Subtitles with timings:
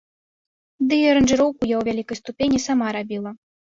[0.93, 3.31] Дый аранжыроўку я ў вялікай ступені сама рабіла.